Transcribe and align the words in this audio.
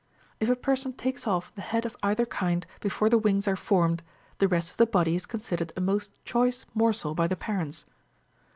If 0.39 0.49
a 0.49 0.55
per 0.55 0.75
son 0.75 0.93
takes 0.93 1.27
off 1.27 1.53
the 1.53 1.61
head 1.61 1.85
of 1.85 1.95
either 2.01 2.25
kind 2.25 2.65
before 2.79 3.07
the 3.07 3.19
wings 3.19 3.47
are 3.47 3.55
formed, 3.55 4.01
the 4.39 4.47
rest 4.47 4.71
of 4.71 4.77
the 4.77 4.87
body 4.87 5.13
is 5.15 5.27
considered 5.27 5.71
a 5.77 5.79
most 5.81 6.09
choice 6.25 6.65
morsel 6.73 7.13
by 7.13 7.27
the 7.27 7.35
parents. 7.35 7.85